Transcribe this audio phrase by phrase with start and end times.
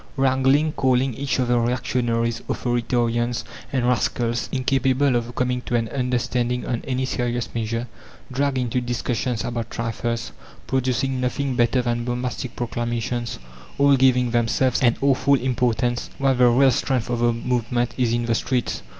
[0.17, 6.81] Wrangling, calling each other reactionaries, authoritarians, and rascals, incapable of coming to an understanding on
[6.87, 7.87] any serious measure,
[8.31, 10.31] dragged into discussions about trifles,
[10.65, 13.37] producing nothing better than bombastic proclamations;
[13.77, 18.25] all giving themselves an awful importance while the real strength of the movement is in
[18.25, 18.81] the streets.